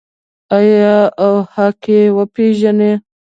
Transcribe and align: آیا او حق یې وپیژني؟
آیا 0.57 0.97
او 1.23 1.33
حق 1.53 1.81
یې 1.93 2.01
وپیژني؟ 2.17 2.91